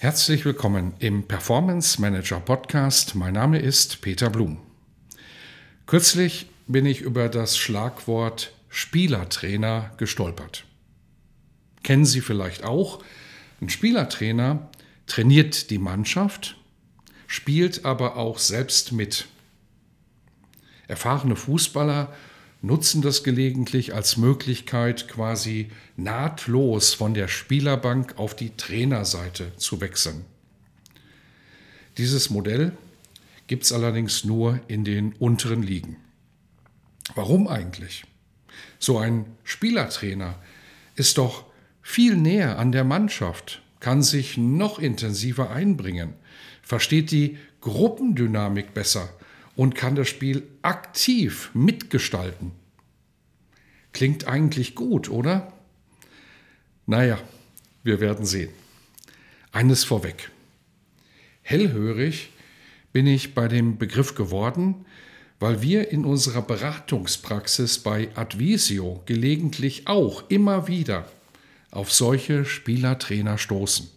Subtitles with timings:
[0.00, 3.16] Herzlich willkommen im Performance Manager Podcast.
[3.16, 4.60] Mein Name ist Peter Blum.
[5.86, 10.66] Kürzlich bin ich über das Schlagwort Spielertrainer gestolpert.
[11.82, 13.02] Kennen Sie vielleicht auch?
[13.60, 14.70] Ein Spielertrainer
[15.08, 16.56] trainiert die Mannschaft,
[17.26, 19.26] spielt aber auch selbst mit.
[20.86, 22.14] Erfahrene Fußballer
[22.60, 30.24] nutzen das gelegentlich als Möglichkeit, quasi nahtlos von der Spielerbank auf die Trainerseite zu wechseln.
[31.96, 32.72] Dieses Modell
[33.46, 35.96] gibt es allerdings nur in den unteren Ligen.
[37.14, 38.04] Warum eigentlich?
[38.78, 40.36] So ein Spielertrainer
[40.94, 41.44] ist doch
[41.80, 46.14] viel näher an der Mannschaft, kann sich noch intensiver einbringen,
[46.62, 49.08] versteht die Gruppendynamik besser
[49.58, 52.52] und kann das Spiel aktiv mitgestalten.
[53.92, 55.52] Klingt eigentlich gut, oder?
[56.86, 57.18] Naja,
[57.82, 58.50] wir werden sehen.
[59.50, 60.30] Eines vorweg.
[61.42, 62.30] Hellhörig
[62.92, 64.86] bin ich bei dem Begriff geworden,
[65.40, 71.10] weil wir in unserer Beratungspraxis bei Advisio gelegentlich auch immer wieder
[71.72, 73.90] auf solche Spielertrainer stoßen.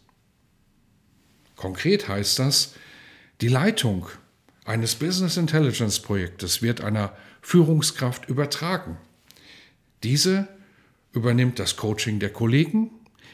[1.56, 2.74] Konkret heißt das,
[3.42, 4.08] die Leitung
[4.66, 8.98] eines Business Intelligence Projektes wird einer Führungskraft übertragen.
[10.04, 10.48] Diese
[11.14, 12.92] übernimmt das Coaching der Kollegen,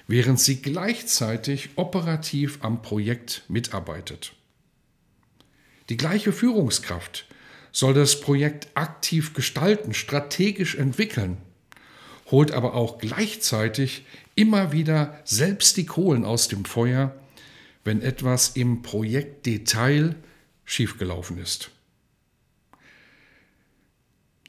[0.07, 4.33] während sie gleichzeitig operativ am Projekt mitarbeitet.
[5.89, 7.25] Die gleiche Führungskraft
[7.71, 11.37] soll das Projekt aktiv gestalten, strategisch entwickeln,
[12.31, 17.15] holt aber auch gleichzeitig immer wieder selbst die Kohlen aus dem Feuer,
[17.83, 20.15] wenn etwas im Projektdetail
[20.67, 21.71] schiefgelaufen ist.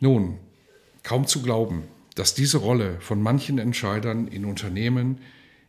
[0.00, 0.38] Nun,
[1.02, 1.84] kaum zu glauben,
[2.14, 5.20] dass diese Rolle von manchen Entscheidern in Unternehmen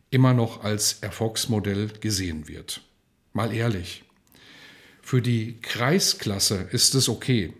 [0.09, 2.81] immer noch als Erfolgsmodell gesehen wird.
[3.31, 4.03] Mal ehrlich,
[5.01, 7.53] für die Kreisklasse ist es okay,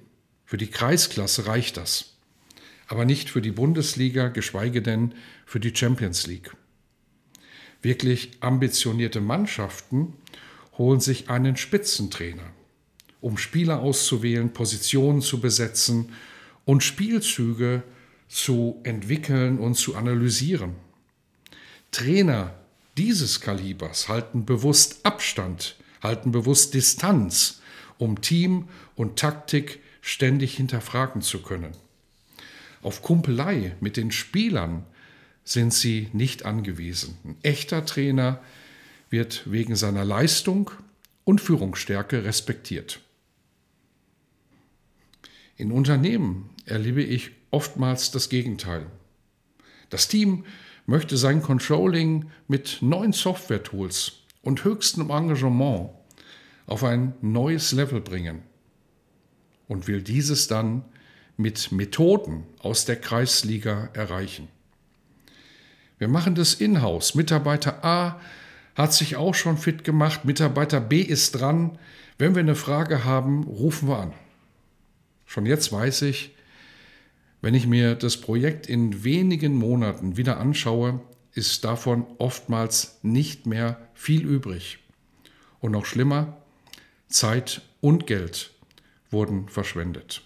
[0.45, 2.16] für die Kreisklasse reicht das,
[2.88, 5.13] aber nicht für die Bundesliga, geschweige denn
[5.45, 6.56] für die Champions League.
[7.83, 10.16] Wirklich ambitionierte Mannschaften
[10.77, 12.51] holen sich einen Spitzentrainer
[13.22, 16.12] um Spieler auszuwählen, Positionen zu besetzen
[16.66, 17.84] und Spielzüge
[18.28, 20.75] zu entwickeln und zu analysieren.
[21.91, 22.53] Trainer
[22.97, 27.62] dieses Kalibers halten bewusst Abstand, halten bewusst Distanz,
[27.97, 31.74] um Team und Taktik ständig hinterfragen zu können.
[32.81, 34.86] Auf Kumpelei mit den Spielern
[35.44, 37.18] sind sie nicht angewiesen.
[37.24, 38.41] Ein echter Trainer
[39.09, 40.72] wird wegen seiner Leistung
[41.24, 43.01] und Führungsstärke respektiert.
[45.59, 48.86] In Unternehmen erlebe ich oftmals das Gegenteil.
[49.90, 50.46] Das Team
[50.86, 55.90] möchte sein Controlling mit neuen Software-Tools und höchstem Engagement
[56.66, 58.42] auf ein neues Level bringen
[59.68, 60.86] und will dieses dann
[61.36, 64.48] mit Methoden aus der Kreisliga erreichen.
[65.98, 67.16] Wir machen das in-house.
[67.16, 68.22] Mitarbeiter A
[68.75, 71.78] hat sich auch schon fit gemacht, Mitarbeiter B ist dran.
[72.18, 74.14] Wenn wir eine Frage haben, rufen wir an.
[75.29, 76.31] Schon jetzt weiß ich,
[77.40, 81.01] wenn ich mir das Projekt in wenigen Monaten wieder anschaue,
[81.34, 84.79] ist davon oftmals nicht mehr viel übrig.
[85.59, 86.41] Und noch schlimmer,
[87.09, 88.50] Zeit und Geld
[89.12, 90.23] wurden verschwendet.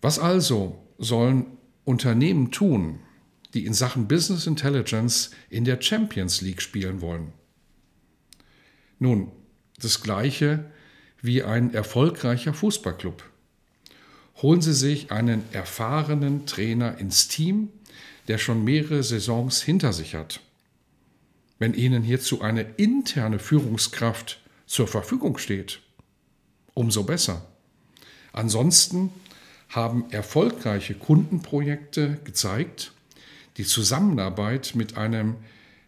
[0.00, 1.46] Was also sollen
[1.84, 3.00] Unternehmen tun,
[3.54, 7.32] die in Sachen Business Intelligence in der Champions League spielen wollen?
[9.00, 9.32] Nun,
[9.80, 10.70] das Gleiche
[11.22, 13.22] wie ein erfolgreicher Fußballclub.
[14.42, 17.68] Holen Sie sich einen erfahrenen Trainer ins Team,
[18.28, 20.40] der schon mehrere Saisons hinter sich hat.
[21.58, 25.80] Wenn Ihnen hierzu eine interne Führungskraft zur Verfügung steht,
[26.74, 27.44] umso besser.
[28.32, 29.12] Ansonsten
[29.68, 32.92] haben erfolgreiche Kundenprojekte gezeigt,
[33.56, 35.36] die Zusammenarbeit mit einem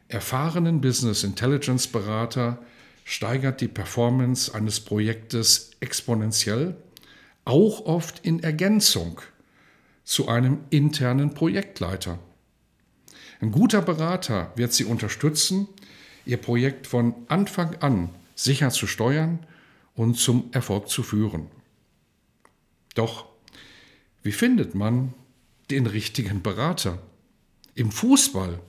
[0.09, 2.59] erfahrenen Business Intelligence Berater
[3.05, 6.77] steigert die Performance eines Projektes exponentiell,
[7.45, 9.21] auch oft in Ergänzung
[10.05, 12.19] zu einem internen Projektleiter.
[13.41, 15.67] Ein guter Berater wird Sie unterstützen,
[16.25, 19.41] Ihr Projekt von Anfang an sicher zu steuern
[19.95, 21.49] und zum Erfolg zu führen.
[22.95, 23.27] Doch,
[24.23, 25.15] wie findet man
[25.71, 27.03] den richtigen Berater?
[27.75, 28.61] Im Fußball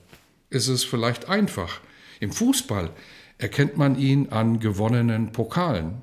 [0.50, 1.80] ist es vielleicht einfach.
[2.20, 2.90] Im Fußball
[3.38, 6.02] erkennt man ihn an gewonnenen Pokalen.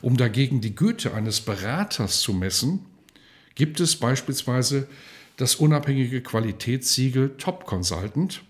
[0.00, 2.86] Um dagegen die Güte eines Beraters zu messen,
[3.54, 4.86] gibt es beispielsweise
[5.36, 8.42] das unabhängige Qualitätssiegel Top Consultant.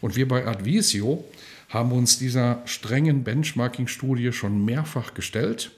[0.00, 1.24] Und wir bei Advisio
[1.68, 5.70] haben uns dieser strengen Benchmarking-Studie schon mehrfach gestellt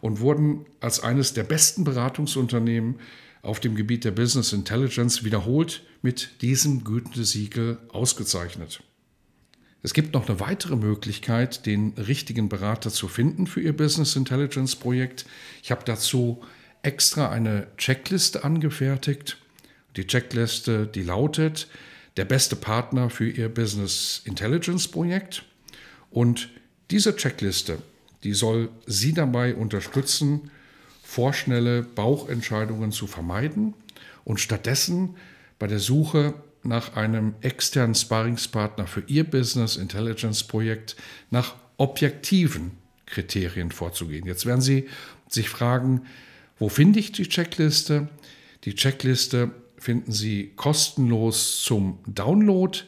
[0.00, 2.96] und wurden als eines der besten Beratungsunternehmen
[3.42, 8.82] auf dem Gebiet der Business Intelligence wiederholt mit diesem Gütesiegel ausgezeichnet.
[9.84, 14.76] Es gibt noch eine weitere Möglichkeit, den richtigen Berater zu finden für Ihr Business Intelligence
[14.76, 15.26] Projekt.
[15.62, 16.42] Ich habe dazu
[16.82, 19.38] extra eine Checkliste angefertigt.
[19.96, 21.68] Die Checkliste, die lautet,
[22.16, 25.44] der beste Partner für Ihr Business Intelligence Projekt.
[26.10, 26.50] Und
[26.90, 27.78] diese Checkliste,
[28.22, 30.50] die soll Sie dabei unterstützen,
[31.02, 33.74] vorschnelle Bauchentscheidungen zu vermeiden
[34.24, 35.16] und stattdessen
[35.58, 36.34] bei der Suche
[36.64, 40.96] nach einem externen Sparringspartner für Ihr Business Intelligence Projekt
[41.30, 42.72] nach objektiven
[43.06, 44.26] Kriterien vorzugehen.
[44.26, 44.88] Jetzt werden Sie
[45.28, 46.02] sich fragen,
[46.58, 48.08] wo finde ich die Checkliste?
[48.64, 52.78] Die Checkliste finden Sie kostenlos zum Download.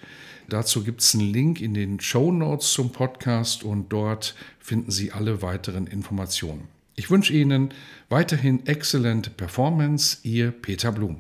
[0.49, 5.11] Dazu gibt es einen Link in den Show Notes zum Podcast und dort finden Sie
[5.11, 6.69] alle weiteren Informationen.
[6.97, 7.70] Ich wünsche Ihnen
[8.09, 11.17] weiterhin exzellente Performance, Ihr Peter Blum.